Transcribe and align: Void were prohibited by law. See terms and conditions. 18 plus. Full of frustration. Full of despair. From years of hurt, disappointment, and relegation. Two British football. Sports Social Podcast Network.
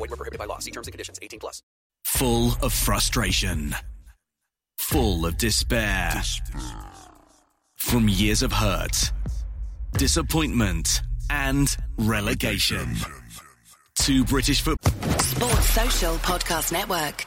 Void 0.00 0.10
were 0.10 0.16
prohibited 0.16 0.38
by 0.38 0.46
law. 0.46 0.58
See 0.58 0.70
terms 0.70 0.86
and 0.86 0.92
conditions. 0.92 1.18
18 1.20 1.40
plus. 1.40 1.62
Full 2.04 2.52
of 2.62 2.72
frustration. 2.72 3.74
Full 4.78 5.26
of 5.26 5.36
despair. 5.36 6.22
From 7.76 8.08
years 8.08 8.42
of 8.42 8.52
hurt, 8.52 9.12
disappointment, 9.92 11.02
and 11.28 11.76
relegation. 11.98 12.96
Two 13.94 14.24
British 14.24 14.62
football. 14.62 15.18
Sports 15.18 15.68
Social 15.70 16.14
Podcast 16.16 16.72
Network. 16.72 17.26